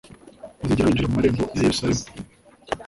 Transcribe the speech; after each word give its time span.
bazigera 0.59 0.89
binjira 0.89 1.09
mu 1.09 1.17
marembo 1.17 1.41
ya 1.55 1.63
Yeruzalemu. 1.65 2.03